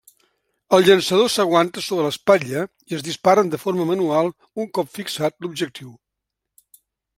El 0.77 0.85
llançador 0.85 1.27
s'aguanta 1.33 1.83
sobre 1.87 2.05
l'espatlla 2.05 2.63
i 2.93 2.97
es 2.99 3.05
disparen 3.09 3.53
de 3.53 3.61
forma 3.67 3.87
manual 3.93 4.33
un 4.65 4.73
cop 4.81 4.93
fixat 4.97 5.39
l'objectiu. 5.45 5.95